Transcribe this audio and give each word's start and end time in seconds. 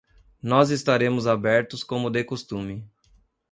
Nós 0.41 0.71
estaremos 0.71 1.27
abertos 1.27 1.83
como 1.83 2.09
de 2.09 2.23
costume. 2.23 2.83